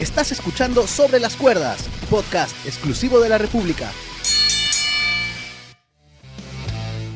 [0.00, 3.90] Estás escuchando Sobre las Cuerdas, podcast exclusivo de la República.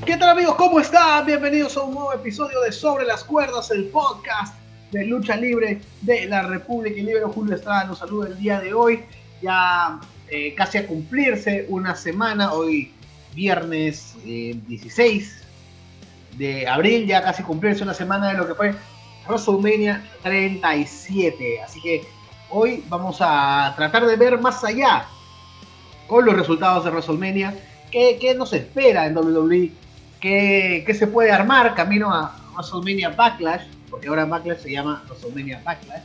[0.04, 0.56] ¿Qué tal amigos?
[0.56, 1.24] ¿Cómo están?
[1.24, 4.56] Bienvenidos a un nuevo episodio de Sobre las Cuerdas, el podcast
[4.90, 7.22] de lucha libre de la República y Libre.
[7.32, 9.04] Julio Estrada nos saluda el día de hoy,
[9.40, 12.92] ya eh, casi a cumplirse una semana, hoy
[13.32, 18.74] viernes 16 eh, de abril, ya casi cumplirse una semana de lo que fue
[19.28, 21.62] WrestleMania 37.
[21.62, 22.21] Así que
[22.52, 25.06] hoy vamos a tratar de ver más allá
[26.06, 27.54] con los resultados de WrestleMania,
[27.90, 29.72] qué, nos espera en WWE,
[30.20, 35.62] qué, qué, se puede armar camino a WrestleMania Backlash, porque ahora Backlash se llama WrestleMania
[35.64, 36.02] Backlash.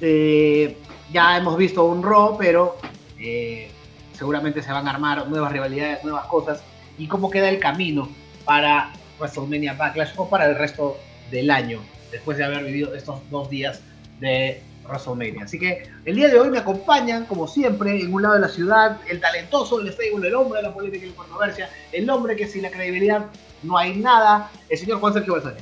[0.00, 0.78] Eh,
[1.12, 2.76] ya hemos visto un Raw, pero
[3.18, 3.70] eh,
[4.12, 6.62] seguramente se van a armar nuevas rivalidades, nuevas cosas,
[6.96, 8.08] y cómo queda el camino
[8.44, 10.96] para WrestleMania Backlash o para el resto
[11.30, 13.82] del año, después de haber vivido estos dos días
[14.20, 15.44] de WrestleMania.
[15.44, 18.48] Así que el día de hoy me acompañan, como siempre, en un lado de la
[18.48, 22.36] ciudad, el talentoso, el stable, el hombre de la política y la controversia, el hombre
[22.36, 23.26] que sin la credibilidad
[23.62, 25.60] no hay nada, el señor Juan Sergio Balsani.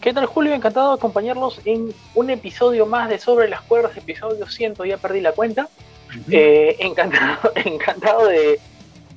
[0.00, 0.54] ¿Qué tal Julio?
[0.54, 5.20] Encantado de acompañarlos en un episodio más de Sobre las Cuerdas, episodio 100, ya perdí
[5.20, 5.68] la cuenta.
[6.08, 6.24] Uh -huh.
[6.32, 8.58] eh, encantado encantado de,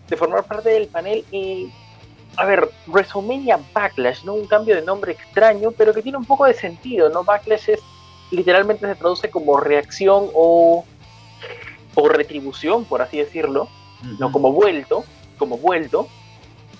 [0.09, 1.72] de, formar parte del panel y,
[2.38, 4.33] a ver, WrestleMania Backlash, ¿no?
[4.33, 7.23] Un cambio de nombre extraño, pero que tiene un poco de sentido, ¿no?
[7.23, 7.80] Backlash es
[8.33, 10.85] literalmente se traduce como reacción o,
[11.95, 14.19] o retribución, por así decirlo, uh -huh.
[14.19, 15.03] no como vuelto,
[15.37, 16.07] como vuelto.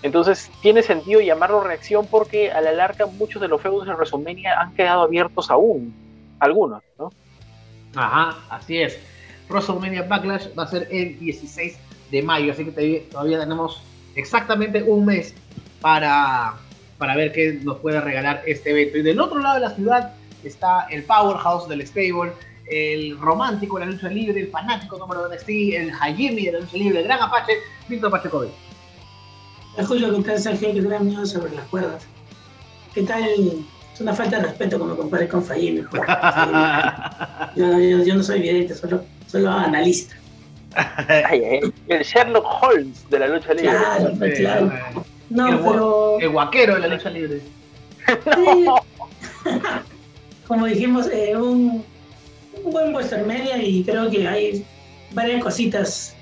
[0.02, 4.60] Entonces tiene sentido llamarlo reacción porque a la larga muchos de los feudos de WrestleMania
[4.60, 5.94] han quedado abiertos aún,
[6.40, 7.12] algunos, ¿no?
[7.96, 9.00] Ajá, así es.
[9.50, 11.78] WrestleMania Backlash va a ser el 16
[12.12, 13.82] de mayo, así que todavía tenemos
[14.16, 15.34] exactamente un mes
[15.80, 16.56] para,
[16.98, 18.98] para ver qué nos puede regalar este evento.
[18.98, 20.14] Y del otro lado de la ciudad
[20.48, 22.34] está el powerhouse del stable,
[22.66, 26.60] el romántico de la lucha libre, el fanático número de NXT, el Hajimi de la
[26.60, 27.54] lucha libre, el gran Apache,
[27.88, 28.52] Víctor Pachecovic.
[29.88, 30.74] Julio, ¿qué tal Sergio?
[30.74, 32.06] ¿Qué tal amigos sobre las cuerdas?
[32.94, 33.24] ¿Qué tal?
[33.94, 35.84] Es una falta de respeto como compares con Fajimi.
[37.56, 40.16] Yo, yo, yo, no soy vidente, solo, solo analista.
[41.88, 43.72] el Sherlock Holmes de la lucha libre.
[43.72, 44.72] Claro, claro.
[45.30, 46.20] No, el, pero...
[46.20, 47.42] el guaquero de la lucha libre.
[48.66, 48.76] no.
[50.48, 51.84] como dijimos, eh, un,
[52.64, 52.94] un, buen
[53.28, 54.66] Media y creo que hay
[55.12, 56.16] varias cositas,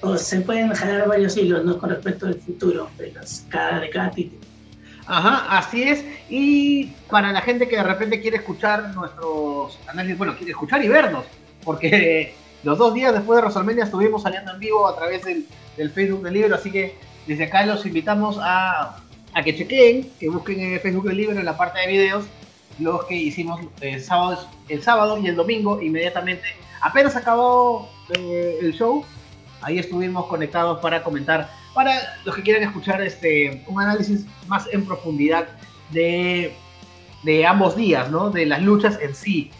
[0.00, 1.78] o se pueden jalar varios hilos ¿no?
[1.78, 4.42] con respecto al futuro de, las, cada, de cada título.
[5.06, 6.04] Ajá, así es.
[6.28, 10.88] Y para la gente que de repente quiere escuchar nuestros análisis, bueno, quiere escuchar y
[10.88, 11.24] vernos,
[11.62, 15.46] porque los dos días después de WrestleMania estuvimos saliendo en vivo a través del,
[15.76, 16.96] del Facebook del libro, así que
[17.26, 18.96] desde acá los invitamos a,
[19.34, 22.24] a que chequeen, que busquen en el Facebook del libro en la parte de videos
[22.78, 26.44] los que hicimos el sábado, el sábado y el domingo inmediatamente.
[26.80, 29.04] Apenas acabó eh, el show,
[29.62, 31.92] ahí estuvimos conectados para comentar, para
[32.24, 35.46] los que quieran escuchar este, un análisis más en profundidad
[35.90, 36.54] de,
[37.22, 38.30] de ambos días, ¿no?
[38.30, 39.50] de las luchas en sí.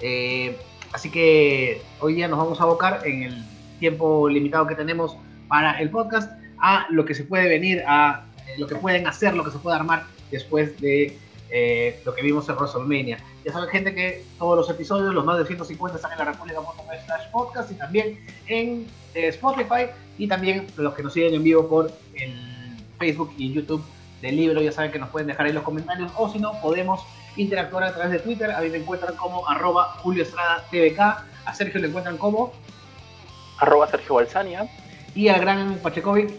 [0.00, 0.56] Eh,
[0.92, 3.44] así que hoy día nos vamos a abocar en el
[3.78, 5.16] tiempo limitado que tenemos
[5.48, 8.24] para el podcast a lo que se puede venir, a
[8.58, 11.18] lo que pueden hacer, lo que se puede armar después de
[11.54, 13.18] eh, lo que vimos en WrestleMania.
[13.44, 17.30] Ya saben, gente, que todos los episodios, los más de 150, están en la República.slash
[17.30, 21.92] podcast y también en eh, Spotify y también los que nos siguen en vivo por
[22.14, 22.34] el
[22.98, 23.84] Facebook y YouTube
[24.22, 27.04] del libro, ya saben que nos pueden dejar ahí los comentarios o si no, podemos
[27.36, 28.50] interactuar a través de Twitter.
[28.50, 32.52] A mí me encuentran como arroba Julio Estrada TVK, a Sergio le encuentran como
[33.58, 34.68] arroba Sergio Balsania
[35.14, 36.32] y al gran Pachecovic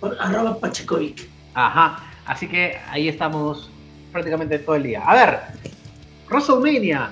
[0.00, 1.28] por arroba Pachecovic.
[1.54, 2.05] Ajá.
[2.26, 3.70] Así que ahí estamos
[4.12, 5.02] prácticamente todo el día.
[5.04, 5.40] A ver,
[6.28, 7.10] WrestleMania.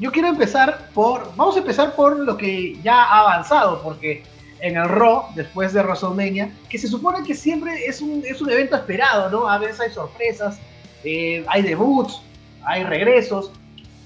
[0.00, 1.34] Yo quiero empezar por.
[1.36, 4.22] Vamos a empezar por lo que ya ha avanzado, porque
[4.60, 8.50] en el Raw, después de WrestleMania, que se supone que siempre es un, es un
[8.50, 9.48] evento esperado, ¿no?
[9.48, 10.58] A veces hay sorpresas,
[11.04, 12.20] eh, hay debuts,
[12.64, 13.52] hay regresos.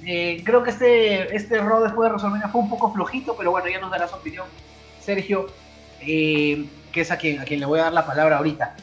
[0.04, 3.68] Eh, creo que este, este Raw después de WrestleMania fue un poco flojito, pero bueno,
[3.68, 4.46] ya nos dará su opinión
[5.00, 5.46] Sergio,
[6.00, 8.76] eh, que es a quien, a quien le voy a dar la palabra ahorita.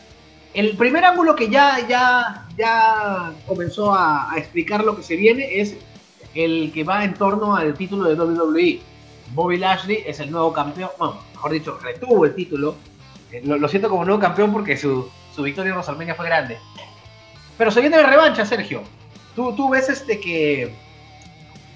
[0.54, 5.78] El primer ángulo que ya, ya, ya comenzó a, explicar lo que se viene es
[6.34, 8.80] el que va en torno al título de WWE.
[9.34, 12.76] Bobby Lashley es el nuevo campeón, bueno, mejor dicho, retuvo el título.
[13.32, 16.58] Eh, lo, siento como nuevo campeón porque su, su victoria en WrestleMania fue grande.
[17.58, 18.82] Pero se viene la revancha, Sergio.
[19.36, 20.74] ¿Tú, tú ves este que...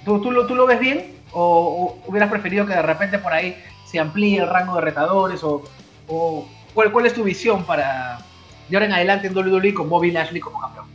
[0.04, 1.16] ¿Tú, tú, lo, ¿Tú lo ves bien?
[1.32, 3.56] ¿O, o hubieras preferido que de repente por ahí
[3.86, 5.44] se amplíe el rango de retadores?
[5.44, 5.64] ¿O,
[6.08, 8.20] o ¿cuál, cuál es tu visión para,
[8.70, 10.86] de ahora en adelante en WWE con Bobby Lashley como campeón.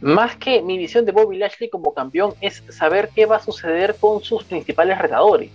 [0.00, 3.96] Más que mi visión de Bobby Lashley como campeón es saber qué va a suceder
[3.98, 5.50] con sus principales retadores.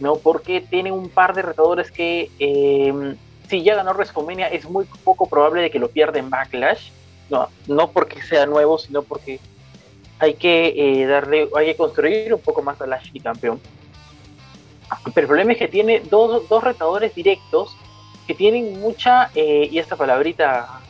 [0.00, 0.16] ¿no?
[0.16, 3.14] Porque tiene un par de retadores que eh,
[3.48, 6.90] si ya ganó WrestleMania es muy poco probable de que lo pierda en Backlash.
[7.28, 9.38] No, no porque sea nuevo, sino porque
[10.18, 13.60] hay que eh, darle, hay que construir un poco más a Lashley campeón.
[15.14, 17.76] Pero el problema es que tiene dos, dos retadores directos
[18.30, 20.80] que tienen mucha, eh, y esta palabrita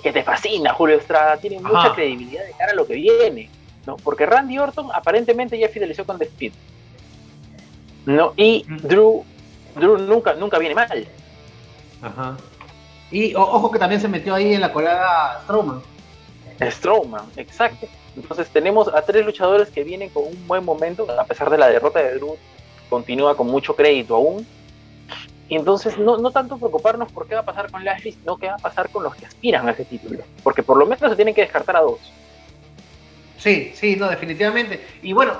[0.00, 3.50] que te fascina, Julio Estrada, tienen mucha credibilidad de cara a lo que viene,
[3.84, 3.96] ¿no?
[3.96, 6.52] Porque Randy Orton aparentemente ya fidelizó con The Speed.
[8.06, 8.32] ¿no?
[8.36, 9.24] Y Drew,
[9.74, 11.04] Drew nunca, nunca viene mal.
[12.00, 12.36] Ajá.
[13.10, 15.82] Y ojo que también se metió ahí en la colada Strowman.
[16.60, 17.88] Strowman, exacto.
[18.14, 21.68] Entonces tenemos a tres luchadores que vienen con un buen momento, a pesar de la
[21.68, 22.36] derrota de Drew,
[22.88, 24.46] continúa con mucho crédito aún.
[25.48, 28.46] Y entonces no, no tanto preocuparnos por qué va a pasar con Lashley, sino qué
[28.46, 30.20] va a pasar con los que aspiran a ese título.
[30.42, 31.98] Porque por lo menos se tienen que descartar a dos.
[33.38, 34.82] Sí, sí, no, definitivamente.
[35.02, 35.34] Y bueno,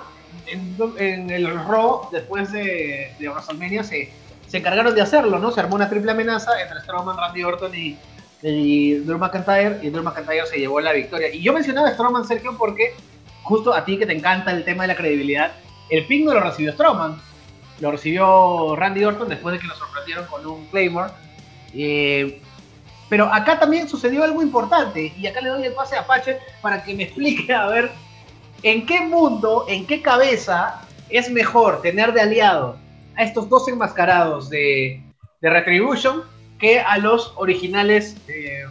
[0.47, 4.13] en, el Raw, después de, de WrestleMania, se,
[4.55, 5.51] se encargaron de hacerlo, ¿no?
[5.51, 7.97] Se armó una triple amenaza entre Strowman, Randy Orton y,
[8.41, 11.29] Drew McIntyre, y Drew McIntyre se llevó la victoria.
[11.35, 12.95] Y yo mencionaba Strowman, Sergio, porque
[13.43, 15.53] justo a ti que te encanta el tema de la credibilidad,
[15.91, 17.21] el ping lo recibió Strowman,
[17.81, 21.13] lo recibió Randy Orton después de que lo sorprendieron con un Claymore.
[21.75, 22.41] Eh,
[23.09, 26.83] pero acá también sucedió algo importante, y acá le doy el pase a Apache para
[26.83, 27.91] que me explique, a ver,
[28.65, 30.81] ¿En qué mundo, en qué cabeza
[31.11, 32.79] es mejor tener de aliado
[33.15, 35.03] a estos dos enmascarados de,
[35.43, 36.23] Retribution
[36.59, 38.65] que a los originales de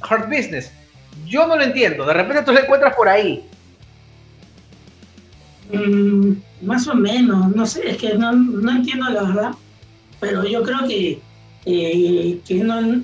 [0.00, 0.72] Hard Business?
[1.26, 2.06] Yo no lo entiendo.
[2.06, 3.46] De repente tú lo encuentras por ahí.
[5.70, 8.30] Mm, más o menos, no sé, es que no,
[8.70, 9.50] entiendo la verdad,
[10.18, 11.20] pero yo creo que,
[11.66, 13.02] eh, que no,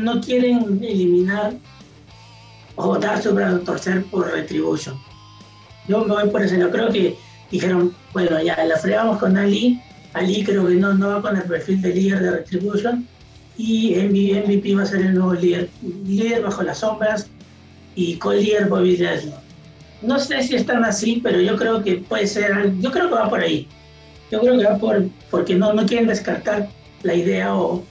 [0.00, 1.54] no, quieren eliminar
[2.76, 4.96] o votar sobre torcer por Retribution.
[5.88, 6.54] Yo me voy por eso.
[6.56, 7.16] Yo creo que
[7.50, 9.80] dijeron, bueno, ya la fregamos con Ali.
[10.12, 13.06] Ali creo que no, no va con el perfil de líder de Retribution.
[13.56, 15.68] Y MVP va a ser el nuevo líder.
[16.04, 17.28] Líder bajo las sombras
[17.94, 19.34] y co-líder Bobby Lashley.
[20.02, 22.72] No sé si están así, pero yo creo que puede ser.
[22.80, 23.66] Yo creo que va por ahí.
[24.30, 25.04] Yo creo que va por.
[25.30, 26.68] Porque no, no quieren descartar
[27.02, 27.84] la idea o,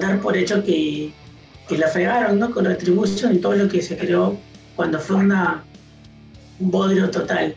[0.00, 1.12] dar por hecho que,
[1.68, 2.50] que la fregaron ¿no?
[2.50, 4.36] con Retribution y todo lo que se creó
[4.74, 5.62] cuando fue una
[6.62, 7.54] un bodrio total,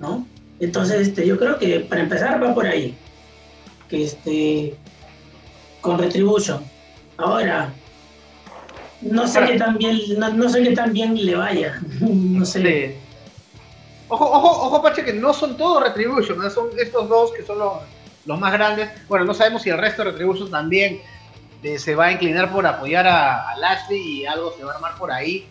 [0.00, 0.26] ¿no?
[0.60, 2.94] Entonces, este, yo creo que para empezar va por ahí,
[3.88, 4.74] que este,
[5.80, 6.62] con Retribution.
[7.16, 7.72] Ahora,
[9.00, 12.96] no sé qué tan bien, no, sé qué tan bien le vaya, no sé.
[14.08, 18.38] Ojo, ojo, ojo, Pache, que no son todos Retribution, son estos dos que son los,
[18.38, 18.90] más grandes.
[19.08, 21.00] Bueno, no sabemos si el resto de Retribution también
[21.62, 24.74] eh, se va a inclinar por apoyar a, a Lashley y algo se va a
[24.74, 25.48] armar por ahí.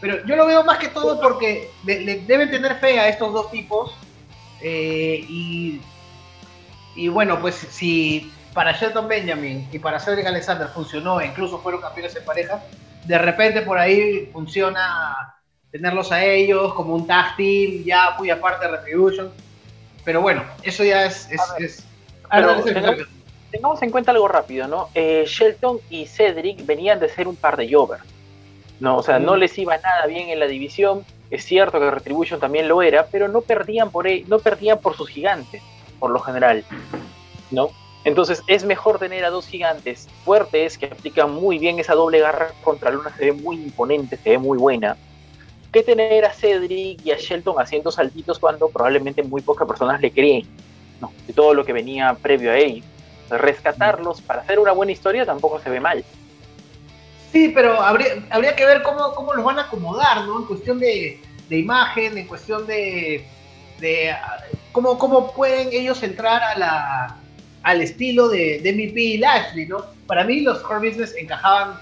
[0.00, 3.50] Pero yo lo veo más que todo porque le, deben tener fe a estos dos
[3.50, 3.94] tipos.
[4.62, 5.80] Eh, y,
[6.96, 11.80] y bueno, pues si para Shelton Benjamin y para Cedric Alexander funcionó, e incluso fueron
[11.80, 12.62] campeones en pareja,
[13.04, 15.34] de repente por ahí funciona
[15.70, 19.30] tenerlos a ellos como un tag team, ya muy aparte de Retribution.
[20.04, 21.28] Pero bueno, eso ya es...
[21.58, 21.86] es,
[23.50, 24.88] tengamos, en cuenta algo rápido, ¿no?
[24.94, 28.02] Eh, Shelton y Cedric venían de ser un par de Jovers.
[28.78, 31.04] No, o sea, no les iba nada bien en la división.
[31.30, 35.08] Es cierto que Retribution también lo era, pero no perdían por no perdían por sus
[35.08, 35.62] gigantes,
[35.98, 36.64] por lo general.
[37.50, 37.70] ¿No?
[38.04, 42.52] Entonces es mejor tener a dos gigantes fuertes que aplican muy bien esa doble garra
[42.62, 44.96] contra Luna, se ve muy imponente, se ve muy buena,
[45.72, 50.10] que tener a Cedric y a Shelton haciendo saltitos cuando probablemente muy pocas personas le
[50.10, 50.46] creen,
[51.00, 51.12] ¿no?
[51.26, 52.84] de todo lo que venía previo a ello.
[53.30, 56.04] Rescatarlos para hacer una buena historia tampoco se ve mal.
[57.32, 60.40] Sí, pero habría, que ver cómo, los van a acomodar, ¿no?
[60.40, 63.24] En cuestión de, imagen, en cuestión de,
[64.72, 67.16] cómo pueden ellos entrar a la,
[67.62, 69.84] al estilo de, de MVP y Lashley, ¿no?
[70.08, 71.78] Para mí los core business encajaban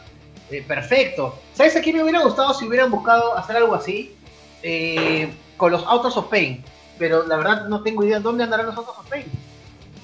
[0.51, 1.39] eh, perfecto.
[1.55, 4.15] ¿Sabes a quién me hubiera gustado si hubieran buscado hacer algo así?
[4.63, 6.63] Eh, con los Autos of Pain.
[6.99, 9.25] Pero la verdad no tengo idea dónde andarán los Autos of Pain.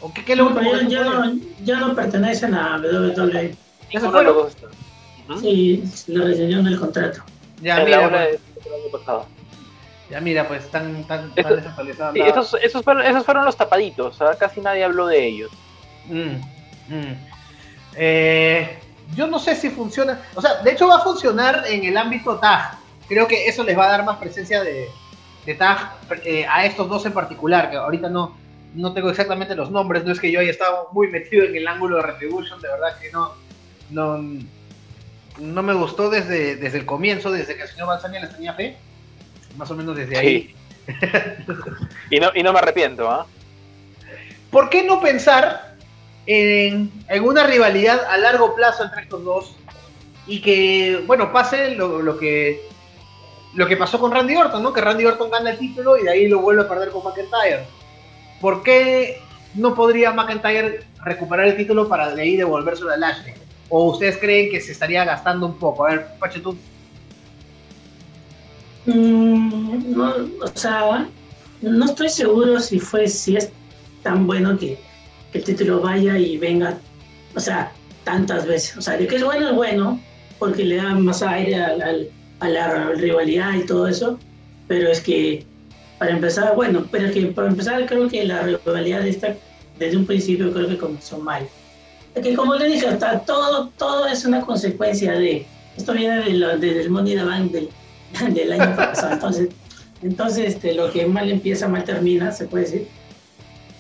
[0.00, 0.50] ¿O qué, qué lo
[0.88, 3.54] ya, no, ya no pertenecen a WWE.
[3.90, 4.48] Ya se fueron.
[5.40, 7.22] Sí, lo en el contrato.
[7.62, 8.40] Ya, mira, pues.
[10.10, 14.84] Ya mira, pues están tan, sí, esos, esos, fueron, esos, fueron, los tapaditos, casi nadie
[14.84, 15.50] habló de ellos.
[16.06, 16.36] Mm,
[16.94, 17.16] mm.
[17.96, 18.78] Eh,
[19.14, 22.38] yo no sé si funciona, o sea, de hecho va a funcionar en el ámbito
[22.38, 22.78] TAG.
[23.08, 24.88] Creo que eso les va a dar más presencia de,
[25.44, 28.36] de TAG eh, a estos dos en particular, que ahorita no,
[28.74, 31.68] no tengo exactamente los nombres, no es que yo haya estado muy metido en el
[31.68, 33.32] ángulo de Retribution, de verdad que no,
[33.90, 34.18] no
[35.38, 38.76] no me gustó desde, desde el comienzo, desde que el señor Balsania les tenía fe.
[39.56, 40.54] Más o menos desde ahí.
[42.10, 43.26] y, no, y no me arrepiento, ¿ah?
[44.50, 45.73] ¿Por qué no pensar
[46.26, 46.90] en,
[47.22, 49.56] una rivalidad a largo plazo entre estos dos?
[50.26, 52.66] Y que, bueno, pase lo, que
[53.54, 54.72] lo que pasó con Randy Orton, ¿no?
[54.72, 57.66] Que Randy Orton gana el título y de ahí lo vuelve a perder con McIntyre.
[58.40, 59.20] ¿Por qué
[59.54, 63.34] no podría McIntyre recuperar el título para de ahí devolvérselo a Lashley?
[63.68, 65.86] ¿O ustedes creen que se estaría gastando un poco?
[65.86, 66.56] A ver, Pache, tú.
[68.86, 71.08] Mm, o sea,
[71.62, 73.50] no estoy seguro si fue, si es
[74.02, 74.78] tan bueno que,
[75.34, 76.78] el título vaya y venga,
[77.34, 77.72] o sea,
[78.04, 78.76] tantas veces.
[78.76, 80.00] O sea, de que es bueno es bueno,
[80.38, 84.18] porque le da más aire a la rivalidad y todo eso,
[84.68, 85.44] pero es que
[85.98, 89.36] para empezar, bueno, pero es que para empezar creo que la rivalidad esta
[89.78, 91.46] desde un principio creo que comenzó mal.
[92.14, 96.90] Que como le dije, hasta todo, todo es una consecuencia de, esto viene de del
[96.90, 97.68] Money the Bank del,
[98.34, 99.48] del año pasado, entonces,
[100.02, 102.88] entonces este, lo que mal empieza, mal termina, se puede decir.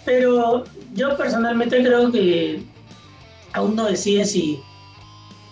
[0.04, 2.62] Pero yo personalmente creo que
[3.52, 4.60] aún no deciden si,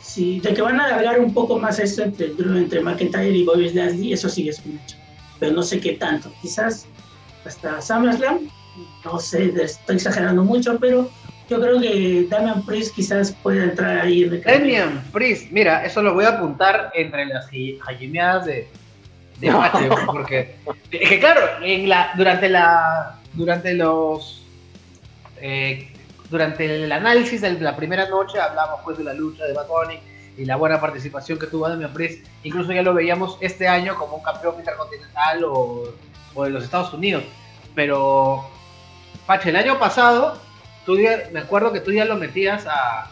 [0.01, 3.71] si de que van a alargar un poco más esto entre, entre McIntyre y Bobby
[3.71, 4.97] Lashley, eso sí es un hecho.
[5.41, 6.31] Pero no sé qué tanto.
[6.43, 6.87] Quizás
[7.45, 8.49] hasta SummerSlam,
[9.05, 11.11] no sé, estoy exagerando mucho, pero
[11.49, 16.03] yo creo que Damian Priest quizás pueda entrar ahí en el Damian Priest, mira, eso
[16.03, 17.49] lo voy a apuntar entre las
[17.81, 18.69] jallimeadas de,
[19.41, 19.53] de
[20.07, 20.55] porque
[20.91, 24.42] es que claro, en la, durante la durante los
[25.43, 25.93] eh,
[26.31, 29.67] durante el análisis de la primera noche hablamos pues de la lucha de Bad
[30.39, 34.17] y la buena participación que tuvo Damian Priest, incluso ya lo veíamos este año como
[34.17, 35.93] un campeón intercontinental o,
[36.35, 37.25] o de los Estados Unidos,
[37.75, 38.49] pero
[39.27, 40.41] Pache, el año pasado
[41.33, 43.11] me acuerdo que tú ya lo metías a,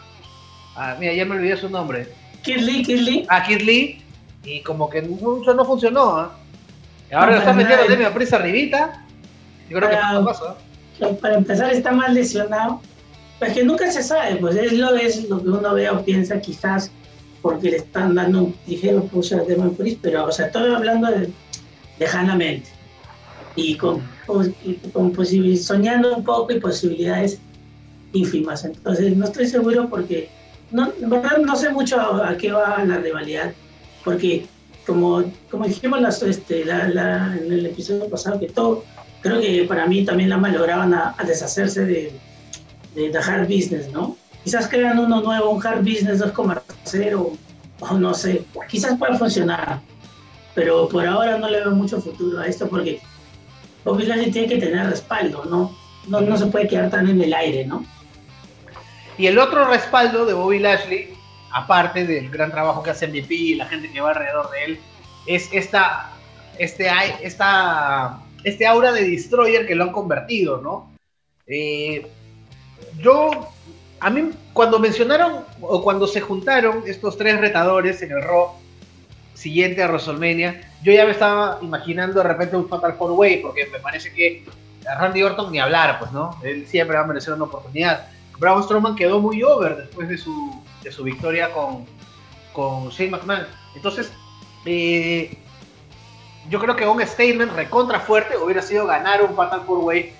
[0.99, 2.07] mira, ya me olvidé su nombre.
[2.43, 3.25] Kid Lee, Kid Lee.
[3.29, 4.03] A Kid Lee,
[4.43, 6.17] y como que mucho no funcionó.
[6.17, 6.31] ¿ah?
[7.13, 9.05] Ahora lo estás metiendo de mi prisa arribita.
[9.69, 10.55] Yo creo que no pasa.
[11.21, 12.81] Para empezar, está mal lesionado.
[13.39, 16.39] Pues que nunca se sabe, pues es lo, es lo que uno ve o piensa,
[16.39, 16.91] quizás
[17.41, 21.09] porque le están dando un ligero push a Demon Priest, pero, o sea, estoy hablando
[21.09, 21.27] de,
[21.99, 22.69] lejanamente
[23.55, 24.53] y con, con,
[25.57, 27.39] soñando un poco y posibilidades
[28.13, 28.65] ínfimas.
[28.65, 30.29] Entonces, no estoy seguro porque,
[30.71, 33.53] no, verdad, no sé mucho a, qué va la rivalidad,
[34.03, 34.45] porque
[34.85, 38.83] como, como dijimos las, este, la, en el episodio pasado, que todo,
[39.21, 42.13] creo que para mí también la malograban a, a deshacerse de,
[42.95, 44.17] de, hard business, ¿no?
[44.43, 47.37] Quizás crean uno nuevo, un hard business 2,0,
[47.79, 49.81] o no sé, quizás pueda funcionar,
[50.55, 53.01] pero por ahora no le veo mucho futuro a esto porque
[53.83, 55.75] Bobby tiene que tener respaldo, ¿no?
[56.07, 57.85] No, no se puede quedar tan en el aire, ¿no?
[59.17, 61.13] Y el otro respaldo de Bobby Lashley,
[61.51, 64.79] aparte del gran trabajo que hace MVP y la gente que va alrededor de él,
[65.27, 66.11] es esta,
[66.57, 66.89] este,
[67.21, 70.91] esta, este aura de Destroyer que lo han convertido, ¿no?
[71.47, 72.07] Eh,
[72.99, 73.49] yo,
[73.99, 78.53] a mí, cuando mencionaron o cuando se juntaron estos tres retadores en el Raw
[79.33, 83.67] siguiente a WrestleMania, yo ya me estaba imaginando de repente un Fatal Four Way, porque
[83.67, 84.45] me parece que
[84.87, 86.37] a Randy Orton ni hablar, pues, ¿no?
[86.43, 88.07] Él siempre va a merecer una oportunidad.
[88.39, 91.85] Braun Strowman quedó muy over después de su, de su victoria con,
[92.53, 93.45] con Shane McMahon.
[93.75, 94.11] Entonces,
[94.65, 95.37] eh,
[96.51, 100.13] yo creo que un statement recontra fuerte hubiera sido ganar un Fatal Four Way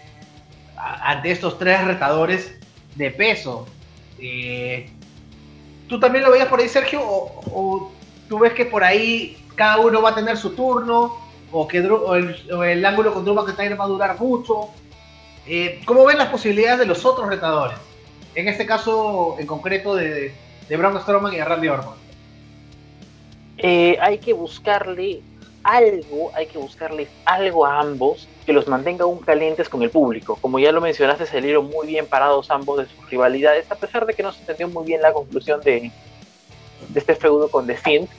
[0.77, 2.57] ante estos tres retadores
[2.95, 3.67] de peso.
[4.17, 4.89] Eh,
[5.89, 7.01] ¿Tú también lo veías por ahí, Sergio?
[7.03, 7.91] ¿O,
[8.29, 11.17] tú ves que por ahí cada uno va a tener su turno?
[11.51, 14.69] ¿O que el, ángulo con Drew McIntyre va a durar mucho?
[15.45, 17.77] Eh, ¿Cómo ven las posibilidades de los otros retadores?
[18.33, 20.33] en este caso en concreto de,
[20.69, 21.95] Braun Strowman y Randy Orton?
[23.57, 25.21] Eh, hay que buscarle
[25.63, 30.37] algo, hay que buscarle algo a ambos que los mantenga aún calientes con el público.
[30.41, 34.13] Como ya lo mencionaste, salieron muy bien parados ambos de sus rivalidades, a pesar de
[34.13, 35.91] que no se entendió muy bien la conclusión de,
[36.89, 38.09] de este feudo con The Fiend.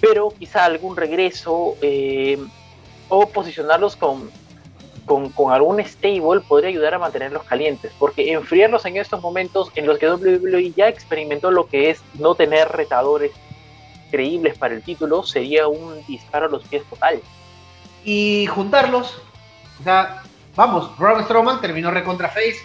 [0.00, 2.38] Pero quizá algún regreso eh,
[3.08, 4.30] o posicionarlos con
[5.04, 9.98] con, algún stable podría ayudar a mantenerlos calientes, porque enfriarlos en estos momentos en los
[9.98, 13.32] que WWE ya experimentó lo que es no tener retadores
[14.10, 17.20] creíbles para el título sería un disparo a los pies total.
[18.04, 19.22] Y juntarlos,
[19.80, 20.22] o sea,
[20.54, 22.58] vamos, Braun Strowman terminó recontra face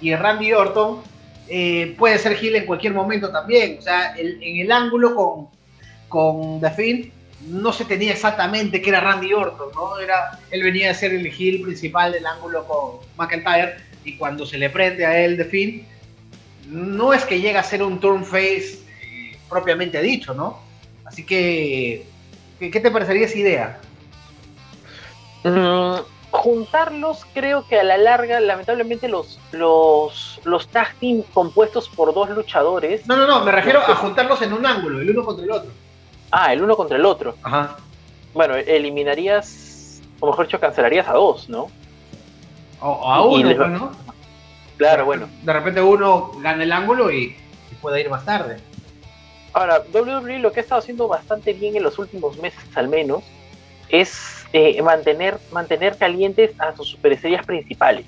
[0.00, 1.02] y Randy Orton
[1.48, 5.48] eh, puede ser Gil en cualquier momento también, o sea, en el ángulo con,
[6.08, 7.12] con The Fiend
[7.48, 9.98] no se tenía exactamente que era Randy Orton, ¿no?
[9.98, 14.58] Era, él venía a ser el heel principal del ángulo con McIntyre y cuando se
[14.58, 15.86] le prende a él de fin,
[16.68, 20.60] no es que llega a ser un turn face eh, propiamente dicho, ¿no?
[21.14, 22.08] Así que,
[22.58, 23.80] ¿qué, te parecería esa idea?
[25.44, 26.00] Mm,
[26.32, 32.30] juntarlos, creo que a la larga, lamentablemente, los, los, los tag team compuestos por dos
[32.30, 33.06] luchadores.
[33.06, 35.70] No, no, no, me refiero a juntarlos en un ángulo, el uno contra el otro.
[36.32, 37.36] Ah, el uno contra el otro.
[37.44, 37.76] Ajá.
[38.32, 41.68] Bueno, eliminarías, o mejor dicho, cancelarías a dos, ¿no?
[42.80, 43.92] O, a uno, pues, ¿no?
[44.78, 45.28] Claro, bueno.
[45.44, 47.36] De repente uno gana el ángulo y,
[47.80, 48.56] puede ir más tarde.
[49.54, 53.22] Ahora, WWE lo que ha estado haciendo bastante bien en los últimos meses al menos
[53.88, 58.06] es eh, mantener, mantener calientes a sus superestrellas principales.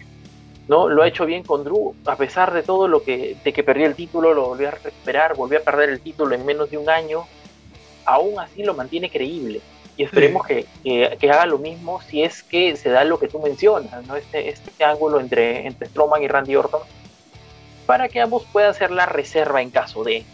[0.67, 0.89] ¿no?
[0.89, 3.87] Lo ha hecho bien con Drew, a pesar de todo lo que, de que perdió
[3.87, 6.91] el título, lo volvió a recuperar, volvió a perder el título en menos de un
[6.91, 7.27] año,
[8.05, 9.61] aún así lo mantiene creíble.
[9.97, 13.39] Y esperemos que, que, haga lo mismo si es que se da lo que tú
[13.39, 14.17] mencionas, ¿no?
[14.17, 16.83] este, este ángulo entre, entre Strowman y Randy Orton,
[17.87, 20.25] para que ambos puedan hacer la reserva en caso de.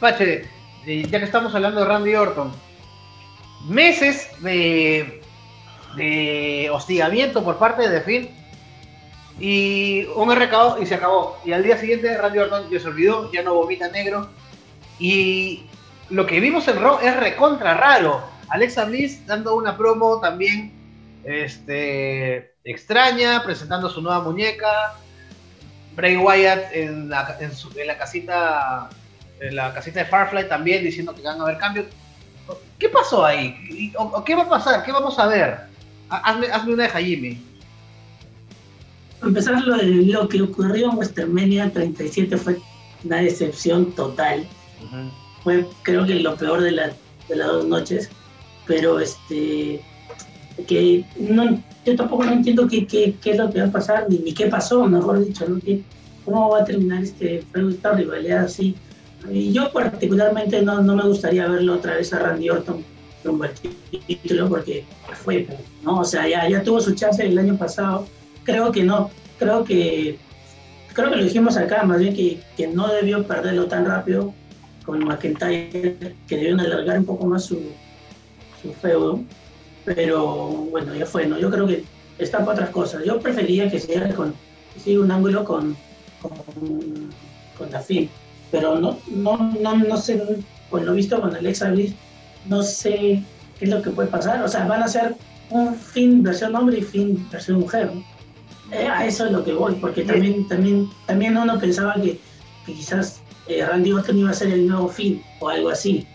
[0.00, 0.48] Pache,
[0.86, 2.52] ya que estamos hablando de Randy Orton,
[3.68, 5.22] meses de,
[5.96, 8.44] de hostigamiento por parte de The
[9.38, 11.38] y un recado y se acabó.
[11.44, 14.30] Y al día siguiente Randy Orton ya se olvidó, ya no vomita negro.
[14.98, 15.66] Y
[16.10, 18.22] lo que vimos en Raw es recontra raro.
[18.48, 20.72] Alexa Bliss dando una promo también
[21.24, 24.94] este, extraña, presentando su nueva muñeca.
[25.96, 28.90] Bray Wyatt en, la casita
[29.48, 31.86] en la casita de Firefly también diciendo que van a haber cambios.
[32.78, 33.92] ¿Qué pasó ahí?
[33.96, 34.82] ¿O, qué va a pasar?
[34.84, 35.58] ¿Qué vamos a ver?
[36.08, 37.40] Hazme, hazme una de Jaime.
[39.22, 42.58] Empezar lo, lo que ocurrió en WrestleMania 37 fue
[43.04, 44.46] una decepción total
[45.42, 46.92] fue creo que lo peor de, la,
[47.28, 48.10] de las dos noches,
[48.66, 49.80] pero este
[50.66, 54.06] que no, yo tampoco no entiendo qué, qué, qué, es lo que va a pasar,
[54.08, 55.60] ni, ni qué pasó, mejor dicho, ¿no?
[56.24, 58.76] ¿Cómo va a terminar este, esta rivalidad así?
[59.30, 62.84] Y yo particularmente no, no me gustaría verlo otra vez a Randy Orton
[63.24, 63.52] con el
[64.06, 64.84] título porque
[65.24, 65.46] fue,
[65.82, 66.00] ¿no?
[66.00, 68.06] O sea, ya, ya tuvo su chance el año pasado,
[68.44, 70.18] creo que no, creo que
[70.92, 74.32] creo que lo dijimos acá, más bien que, que no debió perderlo tan rápido
[74.84, 75.96] con McIntyre,
[76.28, 77.60] que debieron alargar un poco más su,
[78.62, 79.20] su feudo,
[79.84, 81.38] pero bueno, ya fue, ¿no?
[81.38, 81.84] Yo creo que
[82.18, 83.04] está para otras cosas.
[83.04, 84.34] Yo prefería que siga con
[84.86, 85.76] un ángulo con,
[86.20, 87.10] con,
[87.56, 87.70] con
[88.54, 90.22] pero no, no, no, no sé,
[90.70, 91.92] con lo visto con Alexa Bliss,
[92.46, 93.20] no sé
[93.58, 94.44] qué es lo que puede pasar.
[94.44, 95.16] O sea, van a ser
[95.50, 97.90] un fin versión hombre y fin versión mujer.
[98.70, 102.20] Eh, a eso es lo que voy, porque también, también, también uno pensaba que,
[102.64, 106.06] que quizás eh, Randy Orton iba a ser el nuevo fin o algo así.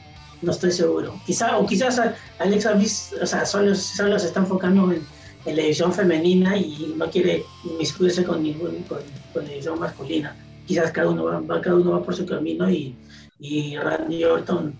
[0.41, 1.19] No estoy seguro.
[1.25, 2.01] Quizá, o quizás
[2.39, 5.05] Alexa Bliss, o sea, solo, solo se está enfocando en,
[5.45, 8.99] la edición femenina y no quiere inmiscuirse con ningún con,
[9.43, 10.33] la edición masculina.
[10.69, 12.95] Quizás cada uno va, cada uno va por su camino y,
[13.39, 14.75] y Randy Orton,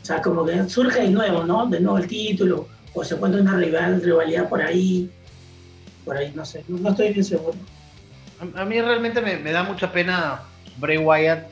[0.00, 1.66] o sea, como que surge de nuevo, ¿no?
[1.66, 5.10] De nuevo el título, o se encuentra una rival, rivalidad por ahí,
[6.04, 7.58] por ahí, no sé, no, estoy bien seguro.
[8.54, 10.42] A, mí realmente me, da mucha pena
[10.78, 11.48] Bray Wyatt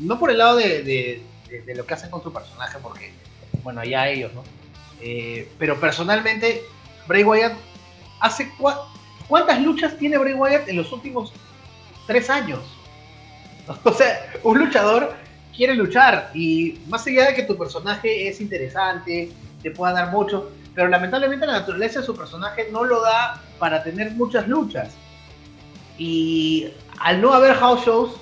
[0.00, 1.22] no por el lado de,
[1.76, 3.12] lo que hacen con su personaje, porque,
[3.62, 4.42] bueno, ya ellos, ¿no?
[5.00, 6.64] Eh, pero personalmente,
[7.06, 7.52] Bray Wyatt
[8.18, 8.50] hace
[9.28, 11.32] cuántas luchas tiene Bray Wyatt en los últimos
[12.08, 12.79] tres años.
[13.84, 15.14] O sea, un luchador
[15.56, 19.30] quiere luchar y más allá de que tu personaje es interesante,
[19.62, 23.82] te pueda dar mucho, pero lamentablemente la naturaleza de su personaje no lo da para
[23.82, 24.94] tener muchas luchas.
[25.98, 28.12] Y al no haber house shows,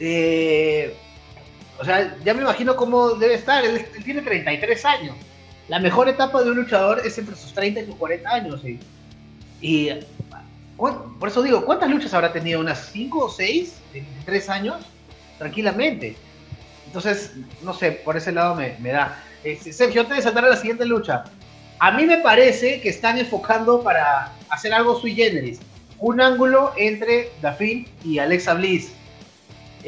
[0.00, 0.96] eh,
[1.78, 3.64] o sea, ya me imagino cómo debe estar.
[3.64, 5.16] Él, tiene 33 años.
[5.68, 8.60] La mejor etapa de un luchador es entre sus 30 y sus 40 años.
[9.60, 9.90] Y,
[10.76, 12.60] por eso digo, ¿cuántas luchas habrá tenido?
[12.60, 13.76] ¿Unas 5 o 6
[14.26, 14.84] 3 años?
[15.38, 16.16] Tranquilamente.
[16.86, 19.22] Entonces, no sé, por ese lado me, da.
[19.42, 21.24] Este, Sergio, antes de saltar a la siguiente lucha,
[21.78, 25.60] a mí me parece que están enfocando para hacer algo sui generis.
[25.98, 28.92] Un ángulo entre Daphne y Alexa Bliss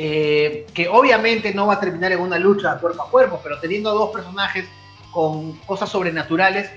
[0.00, 3.92] eh, que obviamente no va a terminar en una lucha cuerpo a cuerpo, pero teniendo
[3.92, 4.64] dos personajes
[5.12, 6.70] con cosas sobrenaturales,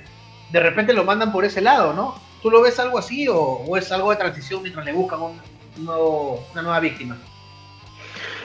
[0.52, 2.16] de repente lo mandan por ese lado, ¿no?
[2.42, 5.20] ¿Tú lo ves algo así o, es algo de transición mientras le buscan
[5.78, 7.16] una nueva víctima?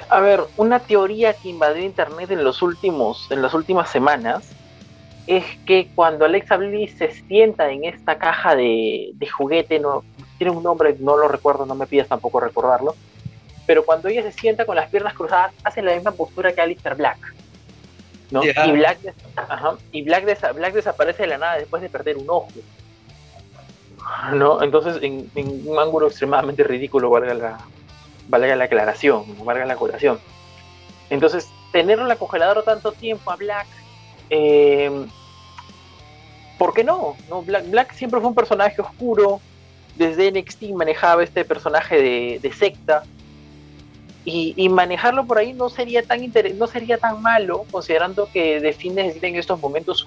[0.08, 4.52] A ver, una teoría que invadió internet en los últimos, en las últimas semanas
[5.26, 10.04] es que cuando Alexa Bliss se sienta en esta caja de, de juguete, no,
[10.38, 12.94] tiene un nombre, no lo recuerdo, no me pidas tampoco recordarlo,
[13.66, 16.94] pero cuando ella se sienta con las piernas cruzadas, hace la misma postura que Alistair
[16.94, 17.18] Black.
[18.30, 18.44] ¿no?
[18.44, 18.98] Y, Black,
[19.92, 22.48] y Black, Black, desaparece de la nada después de perder un ojo.
[24.32, 24.62] ¿no?
[24.62, 25.28] Entonces, en,
[25.64, 27.58] un ángulo extremadamente ridículo, valga la,
[28.28, 30.18] valga la aclaración, valga la curación.
[31.10, 33.66] Entonces, tenerlo en la congeladora tanto tiempo a Black,
[34.30, 35.06] eh,
[36.58, 37.16] ¿por qué no?
[37.28, 37.42] no?
[37.42, 39.40] Black, Black siempre fue un personaje oscuro,
[39.96, 43.04] desde NXT manejaba este personaje de, secta,
[44.24, 46.20] y, manejarlo por ahí no sería tan
[46.58, 50.04] no sería tan malo, considerando que define necesita en estos momentos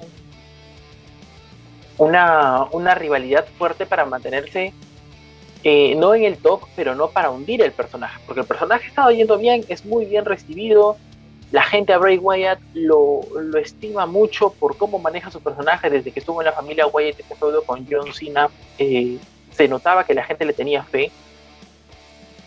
[1.98, 4.74] una, una rivalidad fuerte para mantenerse
[5.64, 9.10] eh, no en el top, pero no para hundir el personaje, porque el personaje está
[9.12, 10.98] yendo bien, es muy bien recibido,
[11.52, 16.12] la gente a Bray Wyatt lo, lo, estima mucho por cómo maneja su personaje desde
[16.12, 18.50] que estuvo en la familia Wyatt este con John Cena.
[18.78, 19.18] Eh,
[19.52, 21.12] se notaba que la gente le tenía fe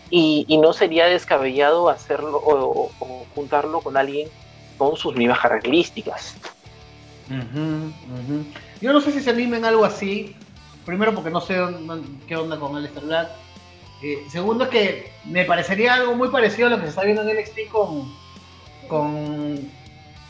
[0.09, 2.91] y, no sería descabellado hacerlo o,
[3.35, 4.29] juntarlo con alguien
[4.77, 6.35] con sus mismas características.
[8.81, 10.35] Yo no sé si se animen algo así.
[10.85, 11.55] Primero porque no sé
[12.27, 13.29] qué onda con el Black.
[14.01, 17.37] Eh, segundo que me parecería algo muy parecido a lo que se está viendo en
[17.37, 18.13] NXT con,
[18.89, 19.71] con,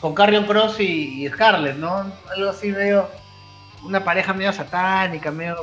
[0.00, 2.12] con Carrion Cross y, Scarlett, ¿no?
[2.36, 3.08] Algo así medio,
[3.82, 5.56] una pareja medio satánica, medio,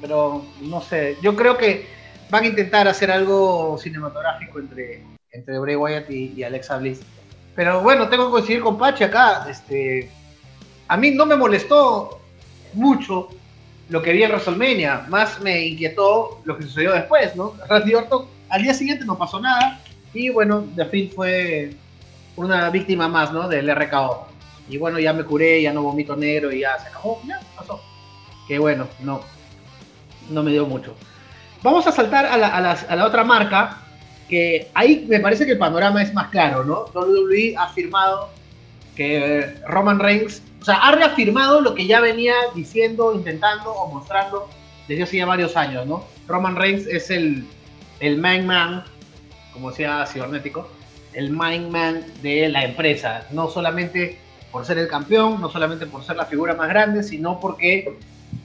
[0.00, 1.86] pero no sé, yo creo que
[2.28, 7.00] van a intentar hacer algo cinematográfico entre, entre Bray Wyatt y, Alexa Bliss.
[7.56, 10.10] Pero bueno, tengo que coincidir con Pachi acá, este,
[10.88, 12.20] a mí no me molestó
[12.74, 13.28] mucho
[13.92, 17.54] lo que vi en WrestleMania, más me inquietó lo que sucedió después, ¿no?
[17.68, 17.92] Randy
[18.48, 19.80] al día siguiente no pasó nada
[20.14, 21.74] y bueno, de fin fue
[22.36, 23.48] una víctima más, ¿no?
[23.48, 24.28] Del RKO.
[24.70, 27.82] Y bueno, ya me curé, ya no vomito negro y ya se acabó, ya pasó.
[28.48, 29.20] Que bueno, no,
[30.30, 30.94] no me dio mucho.
[31.62, 33.76] Vamos a saltar a la, a, la, otra marca,
[34.26, 36.86] que ahí me parece que el panorama es más claro, ¿no?
[36.94, 38.30] WWE ha afirmado
[38.96, 44.48] que Roman Reigns, o sea, ha reafirmado lo que ya venía diciendo, intentando o mostrando
[44.88, 46.04] desde hace ya varios años, ¿no?
[46.26, 47.46] Roman Reigns es el,
[48.00, 48.84] el man man,
[49.52, 50.68] como decía Cibernético,
[51.14, 54.18] el mind man de la empresa, no solamente
[54.50, 57.98] por ser el campeón, no solamente por ser la figura más grande, sino porque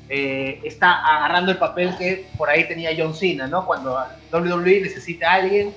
[0.10, 3.66] eh, está agarrando el papel que por ahí tenía John Cena, ¿no?
[3.66, 3.98] Cuando
[4.32, 5.74] WWE necesita a alguien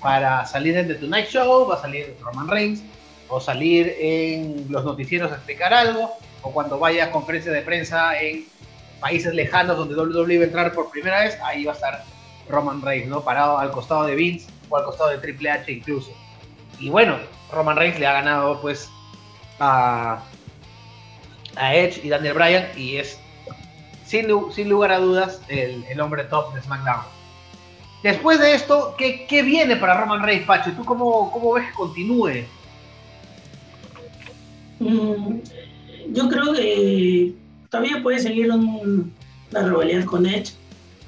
[0.00, 2.82] para salir en The Tonight Show, va a salir Roman Reigns,
[3.28, 6.10] o salir en los noticieros a explicar algo,
[6.42, 8.46] o cuando vaya a conferencias de prensa en
[9.00, 12.04] países lejanos donde WWE va a entrar por primera vez, ahí va a estar
[12.48, 13.22] Roman Reigns, ¿no?
[13.22, 16.10] Parado al costado de Vince o al costado de Triple H incluso.
[16.78, 17.18] Y bueno,
[17.52, 18.90] Roman Reigns le ha ganado pues
[19.60, 20.22] a,
[21.56, 23.18] Edge y Daniel Bryan y es
[24.04, 27.04] sin, sin lugar a dudas el, el, hombre top de SmackDown.
[28.02, 30.72] Después de esto, ¿qué, qué viene para Roman Reigns, Pacho?
[30.72, 32.44] ¿Tú cómo, cómo ves que continúe?
[34.78, 35.38] Mm,
[36.12, 37.32] yo creo que
[37.70, 39.12] todavía puede seguir un,
[39.50, 40.52] una rivalidad con Edge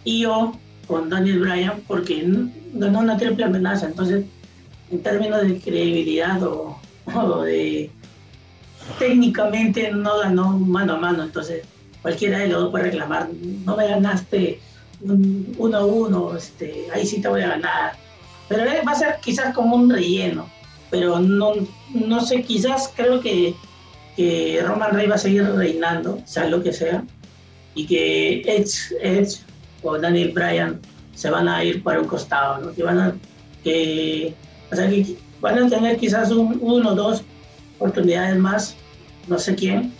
[0.04, 2.24] y o con Daniel Bryan porque
[2.74, 4.24] ganó una triple amenaza, entonces
[4.90, 6.78] en términos de credibilidad o,
[7.42, 7.90] de
[8.98, 11.64] técnicamente no ganó mano a mano, entonces
[12.02, 13.28] cualquiera de los dos puede reclamar,
[13.64, 14.60] no me ganaste
[15.00, 17.92] uno a uno, este, ahí sí te voy a ganar.
[18.48, 20.48] Pero va a ser quizás como un relleno,
[20.90, 21.54] pero no,
[21.94, 23.54] no sé, quizás creo que,
[24.16, 27.04] que Roman Reigns va a seguir reinando, sea lo que sea,
[27.74, 29.40] y que Edge, Edge
[29.82, 30.80] o Daniel Bryan
[31.14, 32.74] se van a ir para un costado, ¿no?
[32.74, 33.16] que van a,
[33.62, 34.34] que
[34.70, 37.22] o sea que van a tener quizás un, uno o dos
[37.78, 38.76] oportunidades más,
[39.28, 39.92] no sé quién,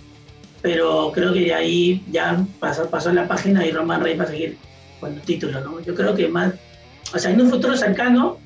[0.63, 4.29] pero creo que de ahí ya pasó, pasó la página y Roman Reigns va a
[4.29, 4.59] seguir
[5.01, 5.81] con el título, ¿no?
[5.81, 6.55] Yo creo que más,
[7.15, 8.39] o sea, en un futuro cercano,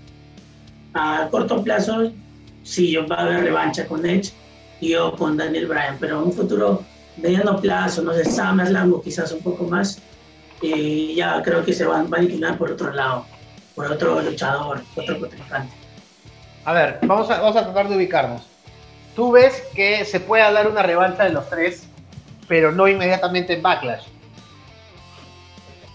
[0.95, 2.13] a corto plazo,
[2.63, 4.33] sí, va a haber revancha con Edge
[4.81, 6.85] y yo con Daniel Bryan, pero en un futuro
[7.17, 10.01] mediano plazo, no sé, SummerSlam o quizás un poco más,
[10.63, 13.27] eh, ya creo que se van, van a inclinar por otro lado,
[13.75, 15.75] por otro luchador, otro contrincante.
[16.65, 18.43] A ver, vamos a, vamos a tratar de ubicarnos.
[19.17, 21.89] Tú ves que se puede dar una revancha de los tres,
[22.49, 24.05] pero no inmediatamente en Backlash.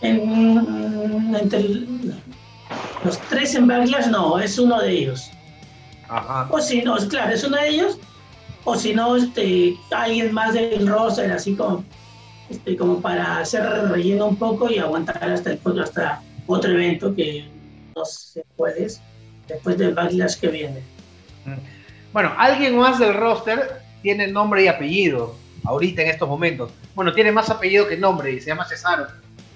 [0.01, 1.63] entre
[3.04, 5.30] los tres en Backlash no, es uno de ellos.
[6.08, 6.48] Ajá.
[6.52, 8.00] O si no, claro, es uno de ellos.
[8.63, 11.84] O si no, este, alguien más del roster, así como,
[12.50, 17.48] este, como para hacer relleno un poco y aguantar hasta, el, hasta otro evento que
[17.96, 18.88] no se puede
[19.48, 20.82] después del backlash que viene.
[21.46, 21.76] Mm.
[22.12, 26.72] Bueno, alguien más del roster tiene nombre y apellido ahorita en estos momentos.
[26.96, 29.08] Bueno, tiene más apellido que nombre y se llama Cesaro,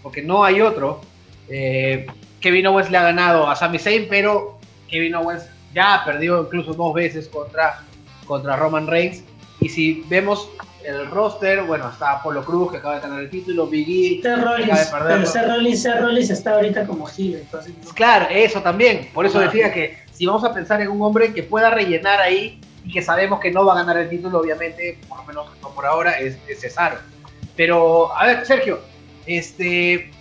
[0.04, 1.02] porque no hay otro.
[1.48, 2.06] Eh,
[2.42, 6.74] Kevin Owens le ha ganado a Sami Zayn, pero Kevin Owens ya ha perdido incluso
[6.74, 7.82] dos veces contra,
[8.26, 9.24] contra Roman Reigns.
[9.62, 10.50] Y si vemos
[10.84, 14.42] el roster, bueno, está Apolo Cruz que acaba de ganar el título, Big E, Seth
[14.42, 17.74] Rollins, pero Seth Rollins, está ahorita como Gil, entonces...
[17.94, 21.44] Claro, eso también, por eso decía que si vamos a pensar en un hombre que
[21.44, 25.20] pueda rellenar ahí y que sabemos que no va a ganar el título, obviamente, por
[25.20, 26.98] lo menos no por ahora, es, Cesaro.
[27.56, 28.80] Pero, a ver, Sergio,
[29.26, 30.12] este,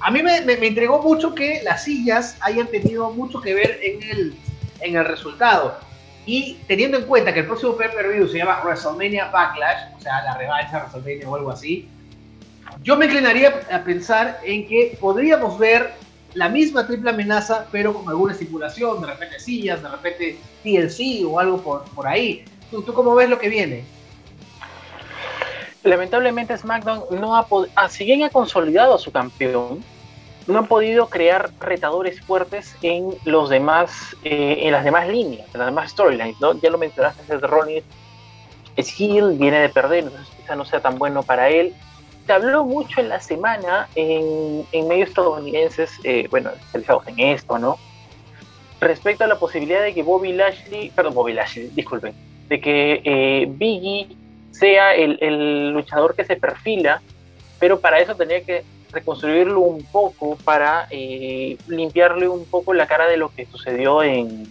[0.00, 4.02] a mí me, me, entregó mucho que las sillas hayan tenido mucho que ver en
[4.02, 4.34] el,
[4.80, 5.78] en el resultado.
[6.26, 10.36] Y teniendo en cuenta que el próximo pay-per-view se llama WrestleMania Backlash, o sea, la
[10.36, 11.88] revancha WrestleMania o algo así,
[12.82, 15.94] yo me inclinaría a pensar en que podríamos ver
[16.34, 21.40] la misma triple amenaza, pero con alguna estipulación, de repente sillas, de repente TLC o
[21.40, 22.44] algo por, por ahí.
[22.70, 23.84] ¿Tú, ¿Tú cómo ves lo que viene?
[25.82, 29.82] Lamentablemente SmackDown no ha podido, ah, si bien ha consolidado a su campeón,
[30.48, 35.58] no han podido crear retadores fuertes en los demás, eh, en las demás líneas, en
[35.60, 36.58] las demás storylines, ¿no?
[36.60, 37.84] Ya lo mencionaste, Seth Rollins
[38.76, 41.74] es heel, viene de perder, entonces quizá no sea tan bueno para él
[42.28, 47.78] se habló mucho en la semana en, medios estadounidenses, eh, bueno, especializados en esto, ¿no?
[48.82, 52.12] Respecto a la posibilidad de que Bobby Lashley, perdón, Bobby Lashley, disculpen,
[52.50, 54.14] de que eh, Biggie
[54.50, 57.00] sea el, luchador que se perfila,
[57.58, 63.06] pero para eso tenía que reconstruirlo un poco para eh, limpiarle un poco la cara
[63.06, 64.46] de lo que sucedió en,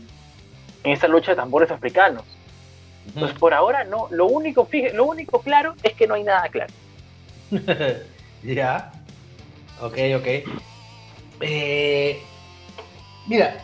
[0.84, 2.24] en esa lucha de tambores africanos.
[3.08, 4.08] Entonces, por ahora no.
[4.12, 6.74] Lo único, lo único claro es que no hay nada claro.
[8.44, 8.92] ya.
[9.82, 10.28] Ok, ok.
[11.42, 12.22] Eh,
[13.28, 13.58] mira,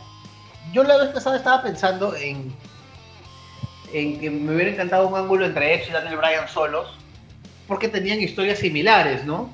[0.71, 2.53] yo la vez pasada estaba pensando en,
[3.91, 6.97] en que me hubiera encantado un ángulo entre Edge y Daniel Bryan solos,
[7.67, 9.51] porque tenían historias similares, ¿no?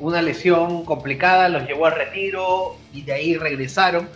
[0.00, 4.08] Una lesión complicada los llevó al retiro y de ahí regresaron.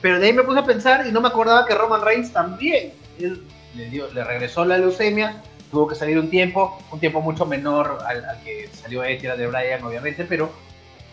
[0.00, 2.92] Pero de ahí me puse a pensar y no me acordaba que Roman Reigns también
[3.18, 7.98] le, dio, le regresó la leucemia tuvo que salir un tiempo, un tiempo mucho menor
[8.06, 10.50] al, que salió Edge de Bryan, obviamente, pero,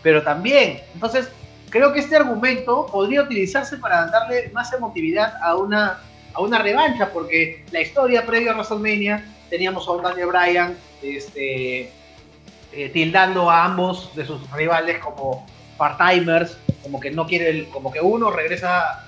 [0.02, 0.80] pero también.
[0.94, 1.28] Entonces,
[1.70, 6.00] creo que este argumento podría utilizarse para darle más emotividad a una,
[6.34, 11.92] a una revancha, porque la historia previa a WrestleMania teníamos a un Daniel Bryan este,
[12.76, 15.46] eh, tildando a ambos de sus rivales como
[15.78, 19.06] part-timers, como que no quiere, como que uno regresa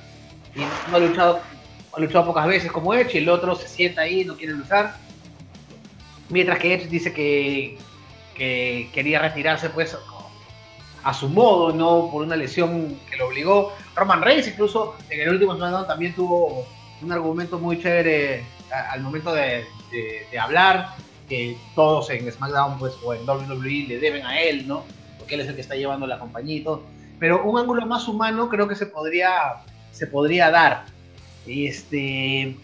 [0.54, 1.40] y no ha luchado,
[1.92, 4.96] ha luchado pocas veces como Edge, y el otro se sienta ahí, no quiere luchar.
[6.31, 7.78] Mientras que Edge dice que,
[8.35, 9.96] quería retirarse pues
[11.04, 13.72] a su modo, no por una lesión que lo obligó.
[13.96, 16.64] Roman Reigns incluso en el último SmackDown también tuvo
[17.02, 19.66] un argumento muy chévere al momento de,
[20.40, 20.94] hablar,
[21.28, 24.84] que todos en SmackDown pues, o en WWE le deben a él, ¿no?
[25.18, 26.82] Porque él es el que está llevando la compañía y todo.
[27.18, 29.30] Pero un ángulo más humano creo que se podría,
[29.92, 30.86] se podría dar.
[31.46, 32.56] Este,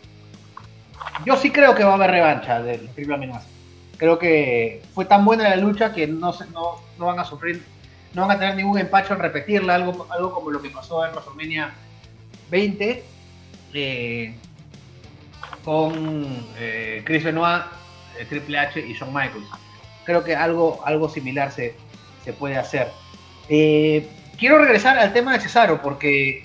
[1.27, 3.55] yo sí creo que va a haber revancha del triple amenaza
[3.97, 7.63] creo que fue tan buena la lucha que no, no, no van a sufrir,
[8.13, 11.13] no van a tener ningún empacho en repetirla, algo, algo como lo que pasó en
[11.13, 11.73] WrestleMania
[12.51, 13.05] 20
[13.75, 14.35] eh,
[15.65, 17.63] con eh, Chris Benoit,
[18.29, 19.47] Triple H y Shawn Michaels.
[20.05, 21.75] Creo que algo, algo similar se,
[22.25, 22.91] se puede hacer.
[23.49, 26.45] quiero regresar al tema de Cesaro porque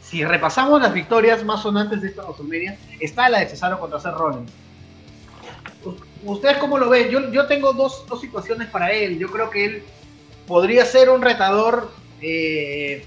[0.00, 4.14] si repasamos las victorias más sonantes de esta WrestleMania, está la de Cesaro contra Seth
[4.14, 4.52] Rollins
[6.24, 7.10] ¿Ustedes cómo lo ven?
[7.10, 9.18] Yo, yo tengo dos, dos, situaciones para él.
[9.18, 9.82] Yo creo que él
[10.46, 11.90] podría ser un retador,
[12.20, 13.06] eh,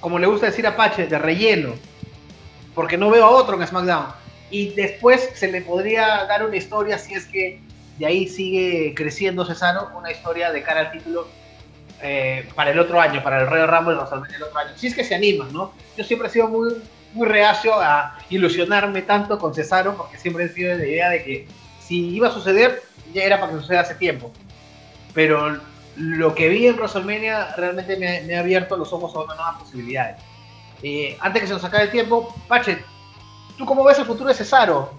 [0.00, 1.74] como le gusta decir a de relleno,
[2.74, 4.06] porque no veo a otro en SmackDown.
[4.50, 7.60] Y después se le podría dar una historia, si es que
[7.98, 11.28] de ahí sigue creciendo Cesaro, una historia de cara al título
[12.02, 14.70] eh, para el otro año, para el Rey Rumble el otro año.
[14.76, 15.72] Si es que se animan, ¿no?
[15.96, 16.74] Yo siempre he sido muy,
[17.12, 21.24] muy reacio a ilusionarme tanto con Cesaro, porque siempre he sido de la idea de
[21.24, 21.46] que
[21.80, 22.82] si iba a suceder,
[23.12, 24.32] ya era para que suceda hace tiempo.
[25.12, 25.60] Pero
[25.96, 30.16] lo que vi en WrestleMania realmente me, ha abierto los ojos a otras nuevas posibilidades.
[30.82, 32.82] Eh, antes que se nos acabe el tiempo, Pachet,
[33.60, 34.90] ¿tú cómo ves el futuro de Cesaro?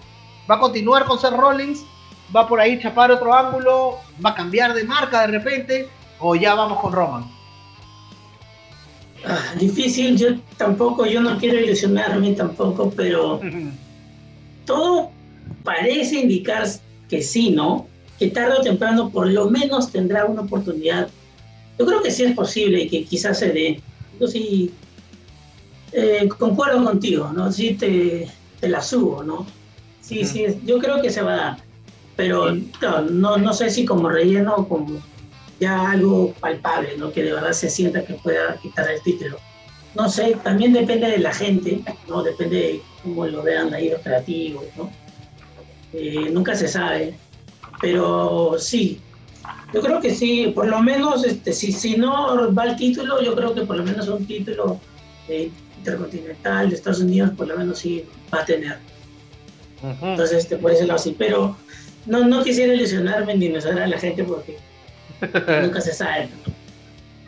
[0.48, 1.84] ¿Va a continuar con Seth Rollins?
[2.34, 3.98] ¿Va por ahí chapar otro ángulo?
[4.24, 5.88] ¿Va a cambiar de marca de repente?
[6.20, 7.24] ¿O ya vamos con Roman?
[9.26, 13.40] Ah, difícil, yo tampoco, yo no quiero ilusionarme tampoco, pero
[14.66, 15.10] todo
[15.64, 16.68] parece indicar
[17.08, 17.88] que sí, ¿no?
[18.16, 21.08] Que tarde o temprano por lo menos tendrá una oportunidad.
[21.80, 23.80] Yo creo que sí es posible y que quizás se dé.
[24.20, 24.72] Yo sí
[25.90, 27.50] eh, concuerdo contigo, ¿no?
[27.50, 28.28] Sí te,
[28.62, 29.44] te la subo, ¿no?
[30.00, 31.56] Sí, sí, yo creo que se va a dar.
[32.14, 32.54] Pero
[33.10, 35.02] no, no, sé si como relleno o como
[35.58, 37.12] ya algo palpable, ¿no?
[37.12, 39.36] Que de verdad se sienta que pueda quitar el título.
[39.96, 42.22] No sé, también depende de la gente, ¿no?
[42.22, 44.92] Depende de cómo lo vean ahí los creativos, ¿no?
[45.92, 47.14] Eh, nunca se sabe,
[47.80, 49.00] pero sí,
[49.74, 53.34] yo creo que sí, por lo menos, este, si, si no va el título, yo
[53.34, 54.80] creo que por lo menos un título
[55.82, 58.78] intercontinental de Estados Unidos, por lo menos sí va a tener.
[59.82, 61.56] Entonces, este, por ese lado sí, pero
[62.06, 64.58] no, no quisiera ilusionarme ni ilusionar a la gente porque
[65.62, 66.28] nunca se sabe.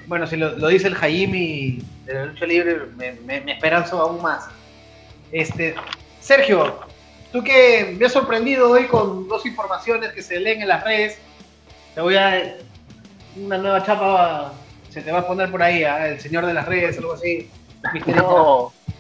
[0.07, 4.45] Bueno, si lo, dice el Jaime de la lucha libre, me, me, esperanzo aún más.
[5.33, 5.75] Este,
[6.21, 6.79] Sergio,
[7.33, 11.19] tú que me has sorprendido hoy con dos informaciones que se leen en las redes,
[11.95, 12.57] te voy a.
[13.37, 14.53] Una nueva chapa
[14.91, 16.07] se te va a poner por ahí, ¿ah?
[16.07, 17.51] el señor de las redes, algo así.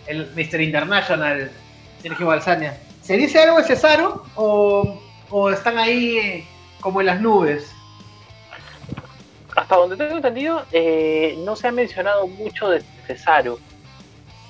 [0.07, 0.61] El Mr.
[0.61, 1.51] International,
[2.03, 2.79] Sergio Balsania.
[3.03, 6.49] ¿Se dice algo de Cesaro o, o están ahí eh,
[6.81, 7.75] como en las nubes?
[9.57, 13.59] hasta donde tengo entendido, eh, no se ha mencionado mucho de Cesaro.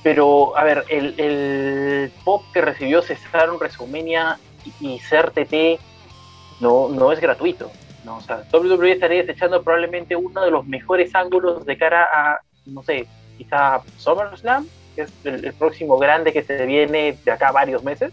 [0.02, 4.38] Pero, a ver, el, pop que recibió Cesaro en Resumenia
[4.80, 5.80] y, ser TT
[6.60, 7.70] no, no es gratuito.
[8.04, 8.18] ¿no?
[8.18, 12.82] O sea, WWE estaría desechando probablemente uno de los mejores ángulos de cara a, no
[12.82, 18.12] sé, quizá SummerSlam, que es el, próximo grande que se viene de acá varios meses,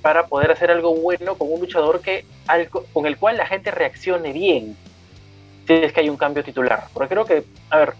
[0.00, 2.24] para poder hacer algo bueno con un luchador que,
[2.92, 4.76] con el cual la gente reaccione bien
[5.66, 6.88] si es que hay un cambio titular.
[6.92, 7.94] Porque creo que, a ver,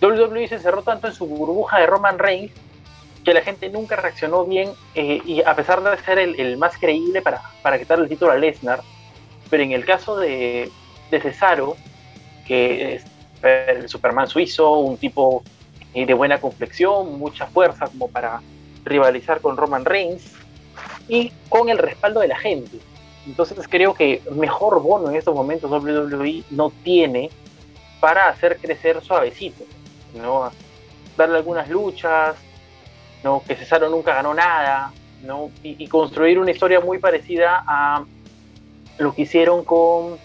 [0.00, 2.52] WWE se cerró tanto en su burbuja de Roman Reigns
[3.24, 7.22] que la gente nunca reaccionó bien eh, y a pesar de ser el, más creíble
[7.22, 8.80] para, para quitarle el título a Lesnar,
[9.48, 10.70] pero en el caso de,
[11.10, 11.76] de Cesaro,
[12.46, 13.00] que
[13.42, 15.42] el Superman suizo, un tipo
[15.94, 18.40] eh, de buena complexión, mucha fuerza como para
[18.84, 20.32] rivalizar con Roman Reigns
[21.08, 22.78] y con el respaldo de la gente.
[23.26, 27.30] Entonces creo que mejor bono en estos momentos WWE no tiene
[28.00, 29.64] para hacer crecer suavecito,
[30.14, 30.50] ¿no?
[31.16, 32.34] Darle algunas luchas,
[33.22, 33.42] ¿no?
[33.46, 35.50] Que Cesaro nunca ganó nada, ¿no?
[35.62, 38.04] Y, construir una historia muy parecida a
[38.98, 40.18] lo que hicieron con...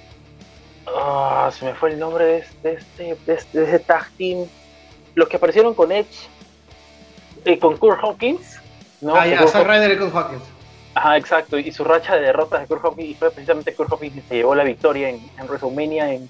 [0.96, 2.80] Ah, se me fue el nombre de este,
[3.26, 4.48] de este, de tag team.
[5.16, 6.28] Los que aparecieron con Edge,
[7.46, 8.60] eh, con Kurt Hawkins.
[9.02, 9.16] ¿no?
[9.16, 10.44] Ah, ya, Zack Ryder y Kurt Hawkins.
[10.94, 11.58] Ajá, exacto.
[11.58, 14.36] Y su racha de derrotas de Kurt Hawkins, y fue precisamente Kurt Hawkins que se
[14.36, 16.30] llevó la victoria en, en WrestleMania en,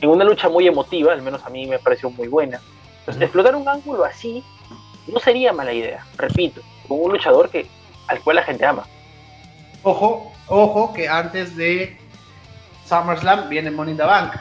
[0.00, 2.60] en, una lucha muy emotiva, al menos a mí me pareció muy buena.
[3.00, 4.44] Entonces, explotar un ángulo así
[5.06, 7.66] no sería mala idea, repito, con un luchador que,
[8.08, 8.86] al cual la gente ama.
[9.82, 11.99] Ojo, ojo, que antes de
[12.90, 14.34] SummerSlam viene Money in the Bank.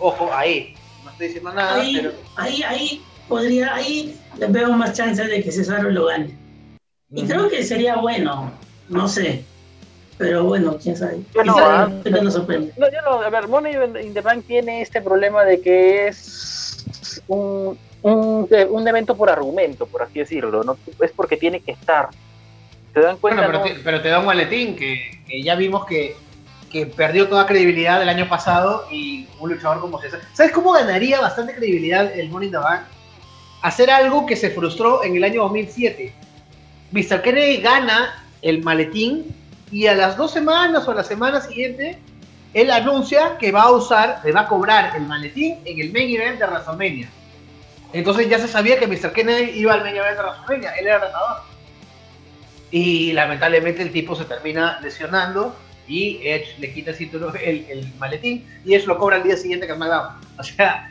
[0.00, 0.74] Ojo, ahí.
[1.04, 2.12] No estoy diciendo nada, ahí, pero...
[2.36, 6.36] Ahí, ahí, podría, ahí les veo más chances de que Cesaro lo gane.
[7.14, 8.50] Y creo que sería bueno,
[8.88, 9.44] no sé.
[10.18, 11.20] Pero bueno, quién sabe.
[11.44, 12.72] no, ah, no, sorprende.
[12.76, 17.22] No, yo no, a ver, Money in the Bank tiene este problema de que es
[17.28, 20.64] un, un, un evento por argumento, por así decirlo.
[20.64, 20.76] ¿no?
[21.00, 22.08] Es porque tiene que estar.
[22.92, 23.46] ¿Te dan cuenta?
[23.46, 26.14] Bueno, pero, te, pero, te, da un maletín que, que ya vimos que,
[26.72, 30.20] que, perdió toda credibilidad el año pasado y un luchador como César.
[30.32, 32.82] ¿Sabes cómo ganaría bastante credibilidad el Money in the Bank?
[33.62, 36.12] Hacer algo que se frustró en el año 2007
[36.92, 37.22] Mr.
[37.22, 39.34] Kennedy gana el maletín
[39.70, 41.98] y a las dos semanas o a la semana siguiente,
[42.52, 46.10] él anuncia que va a usar, le va a cobrar el maletín en el main
[46.10, 47.08] event de WrestleMania.
[47.94, 49.12] Entonces ya se sabía que Mr.
[49.12, 51.42] Kennedy iba al main event de WrestleMania, él era retador.
[52.70, 55.56] Y lamentablemente el tipo se termina lesionando
[55.88, 56.90] y Edge le quita
[57.44, 60.16] el, el, maletín y Edge lo cobra al día siguiente que SmackDown.
[60.38, 60.88] O sea,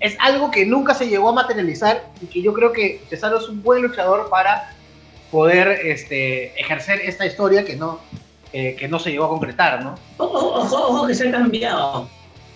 [0.00, 3.48] es algo que nunca se llegó a materializar y que yo creo que Cesaro es
[3.48, 4.74] un buen luchador para
[5.30, 8.00] poder este, ejercer esta historia que no,
[8.52, 9.94] eh, que no se llegó a concretar, ¿no?
[10.18, 12.08] Ojo, ojo, que se ha cambiado.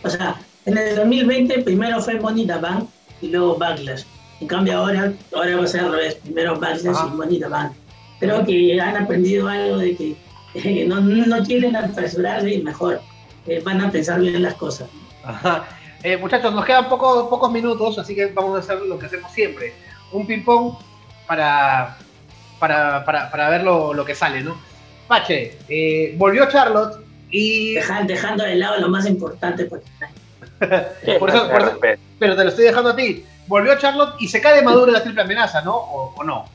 [0.03, 2.89] O sea, en el 2020 primero fue Money Bank
[3.21, 4.05] y luego Backlash.
[4.41, 7.73] En cambio ahora, ahora va a ser al revés, primero Backlash y Money Bank.
[8.19, 10.17] Creo que han aprendido algo de que
[10.55, 13.01] eh, no, no, quieren apresurarse y mejor
[13.47, 14.89] eh, van a pensar bien las cosas.
[16.21, 19.75] muchachos, nos quedan pocos, pocos minutos, así que vamos a hacer lo que hacemos siempre.
[20.13, 20.75] Un ping-pong
[21.27, 21.97] para
[22.61, 24.57] para, para, para ver lo, lo, que sale, ¿no?
[25.09, 27.75] Pache, eh, volvió Charlotte y...
[28.07, 29.65] dejando de lado lo más importante.
[29.65, 29.83] Pues.
[31.19, 31.51] por eso,
[32.19, 33.25] pero te lo estoy dejando a ti.
[33.49, 35.75] Volvió Charlotte y se cae de maduro la triple amenaza, ¿no?
[35.75, 36.49] ¿O, no?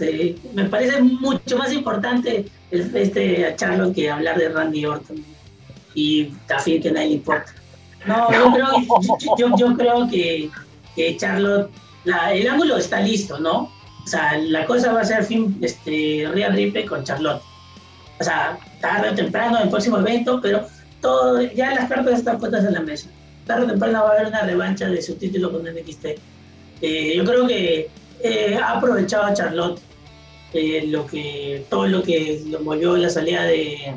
[0.00, 5.22] Sí, me parece mucho más importante este a Charlotte que hablar de Randy Orton
[5.94, 7.52] y Tafir que nadie le importa.
[8.06, 8.66] No, yo creo,
[9.36, 10.48] yo, yo creo que,
[10.96, 11.70] que Charlotte,
[12.04, 13.70] la, el ángulo está listo, ¿no?
[14.02, 17.42] O sea, la cosa va a ser fin, este, Real Ripley con Charlotte.
[18.20, 20.66] O sea, tarde o temprano, en el próximo evento, pero
[21.02, 23.10] todo, ya las cartas están puestas en la mesa.
[23.46, 26.06] Tarde o temprano va a haber una revancha de su título con NXT.
[26.80, 27.90] Eh, yo creo que
[28.22, 29.82] eh, ha aprovechado a Charlotte
[30.52, 33.94] lo que, todo lo que lo volvió la salida de,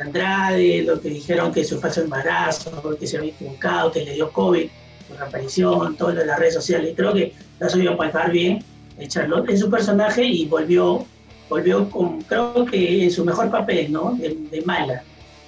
[0.00, 4.32] Andrade, lo que dijeron que su falso embarazo, que se había equivocado, que le dio
[4.32, 4.66] COVID
[5.08, 6.94] por la aparición, todo lo de las redes sociales.
[6.96, 8.64] Creo que la ha sabido palpar bien
[9.08, 11.04] Charlotte en su personaje y volvió,
[11.48, 14.12] volvió con, creo que en su mejor papel, ¿no?
[14.12, 15.02] De, mala,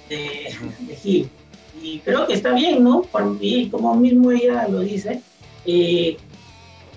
[0.09, 0.53] de,
[1.01, 1.29] Gil.
[1.81, 3.03] Y creo que está bien, ¿no?
[3.03, 5.21] Por, y como mismo ella lo dice,
[5.65, 6.17] eh,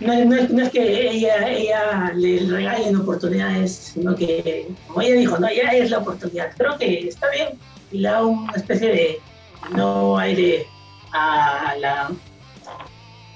[0.01, 0.13] no,
[0.63, 5.91] es, que ella, ella le regalen oportunidades, sino que, como ella dijo, no, ella es
[5.91, 6.53] la oportunidad.
[6.57, 7.51] Creo que está bien
[7.93, 9.21] y le da una especie de
[9.75, 10.67] no aire
[11.13, 12.11] a la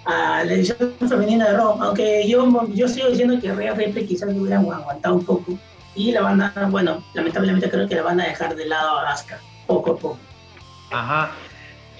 [0.07, 4.29] a la edición femenina de Raw, aunque yo, yo sigo diciendo que Rhea Ripley quizás
[4.29, 5.59] le hubieran aguantado un poco
[5.95, 9.41] y la banda, bueno, lamentablemente creo que la van a dejar de lado a Asuka,
[9.67, 10.19] poco a poco.
[10.91, 11.31] Ajá.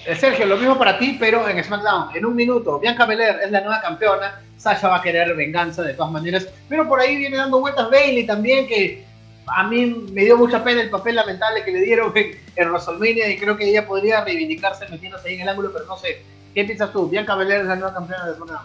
[0.05, 3.51] Eh, Sergio, lo mismo para ti, pero en SmackDown, en un minuto, Bianca Belair es
[3.51, 7.37] la nueva campeona, Sasha va a querer venganza de todas maneras, pero por ahí viene
[7.37, 9.03] dando vueltas Bailey también, que
[9.47, 13.37] a mí me dio mucha pena el papel lamentable que le dieron en, en y
[13.37, 16.21] creo que ella podría reivindicarse metiéndose ahí en el ángulo, pero no sé,
[16.55, 17.09] ¿Qué piensas tú?
[17.09, 18.61] ¿Bianca Belair es la nueva campeona de SmackDown?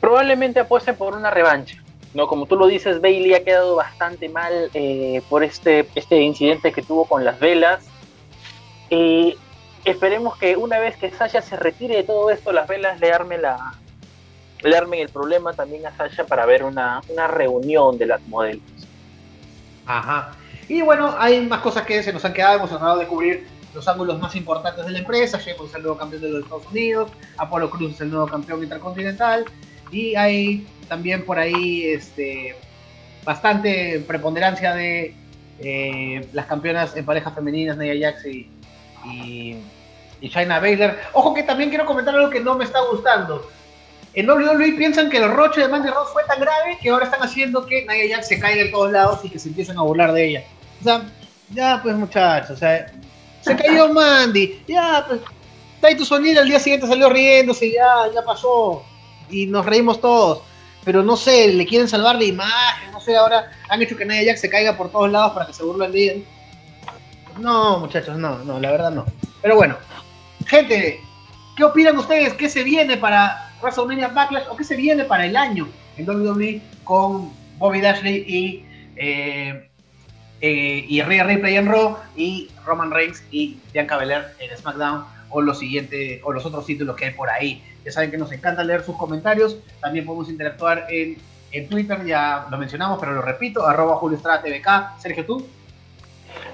[0.00, 1.76] Probablemente apuesten por una revancha.
[2.14, 6.72] No, como tú lo dices, Bailey ha quedado bastante mal eh, por este, este incidente
[6.72, 7.86] que tuvo con las velas.
[8.88, 9.36] Y
[9.84, 13.42] esperemos que una vez que Sasha se retire de todo esto, las velas le armen,
[13.42, 13.74] la,
[14.62, 18.62] le armen el problema también a Sasha para ver una, una reunión de las modelos.
[19.86, 20.32] Ajá.
[20.68, 23.86] Y bueno, hay más cosas que se nos han quedado, hemos tratado de cubrir los
[23.88, 25.38] ángulos más importantes de la empresa.
[25.38, 28.62] Sheamus es el nuevo campeón de los Estados Unidos, Apollo Cruz es el nuevo campeón
[28.62, 29.44] intercontinental
[29.90, 32.54] y hay también por ahí este,
[33.24, 35.14] bastante preponderancia de
[35.60, 38.48] eh, las campeonas en parejas femeninas, Nia Jax y,
[39.04, 39.56] y,
[40.20, 40.96] y Baylor.
[41.12, 43.48] Ojo que también quiero comentar algo que no me está gustando.
[44.12, 47.22] En WWE piensan que el roche de Mandy Rose fue tan grave que ahora están
[47.22, 50.12] haciendo que Nia Jax se caiga en todos lados y que se empiecen a burlar
[50.12, 50.44] de ella.
[50.80, 51.02] O sea,
[51.50, 52.90] ya pues muchachos, o sea,
[53.40, 58.82] se cayó Mandy, ya, pues, tu Sonil al día siguiente salió riéndose, ya, ya pasó,
[59.30, 60.42] y nos reímos todos.
[60.84, 64.22] Pero no sé, le quieren salvar la imagen, no sé, ahora han hecho que Nia
[64.22, 66.26] Jack se caiga por todos lados para que se burlen de él.
[67.38, 69.04] No, muchachos, no, no, la verdad no.
[69.42, 69.76] Pero bueno,
[70.46, 71.00] gente,
[71.56, 72.34] ¿qué opinan ustedes?
[72.34, 76.60] ¿Qué se viene para WrestleMania Backlash o qué se viene para el año en WWE
[76.84, 78.64] con Bobby Dashley y
[78.96, 79.70] eh,
[80.42, 86.20] eh, y en Raw y Roman Reigns y Bianca Belair en SmackDown o los siguientes
[86.24, 87.62] o los otros títulos que hay por ahí.
[87.84, 89.58] Ya saben que nos encanta leer sus comentarios.
[89.80, 91.18] También podemos interactuar en,
[91.52, 95.00] en Twitter, ya lo mencionamos, pero lo repito, arroba Julio Estrada TVK.
[95.00, 95.46] Sergio, ¿tú?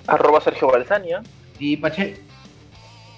[0.07, 1.22] Arroba Sergio Balsania.
[1.59, 2.20] Y Pache.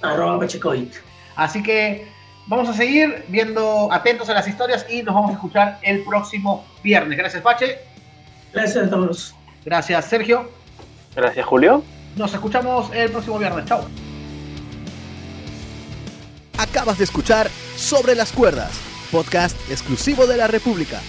[0.02, 0.94] Arroba Pachecoit.
[1.36, 2.08] Así que
[2.46, 6.64] vamos a seguir viendo, atentos a las historias y nos vamos a escuchar el próximo
[6.82, 7.18] viernes.
[7.18, 7.78] Gracias, Pache.
[8.52, 9.34] Gracias a todos.
[9.64, 10.48] Gracias, Sergio.
[11.14, 11.82] Gracias, Julio.
[12.16, 13.64] Nos escuchamos el próximo viernes.
[13.66, 13.86] Chao.
[16.58, 18.72] Acabas de escuchar Sobre las Cuerdas,
[19.12, 21.00] podcast exclusivo de la República.